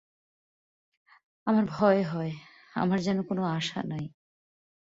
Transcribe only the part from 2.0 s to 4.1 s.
হয়, আমার যেন কোন আশা নাই।